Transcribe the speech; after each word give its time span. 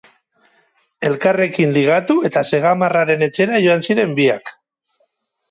Elkarrekin 1.09 1.75
ligatu 1.75 2.15
eta 2.31 2.43
zegamarraren 2.49 3.27
etxera 3.27 3.61
joan 3.67 3.87
ziren 3.91 4.19
biak. 4.23 4.53